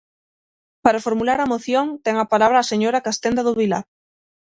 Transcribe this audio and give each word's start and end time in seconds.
Para 0.83 1.03
formular 1.07 1.39
a 1.41 1.49
moción, 1.53 1.85
ten 2.05 2.15
a 2.19 2.29
palabra 2.33 2.57
a 2.59 2.69
señora 2.71 3.03
Castenda 3.07 3.41
do 3.47 3.57
Vilar. 3.59 3.85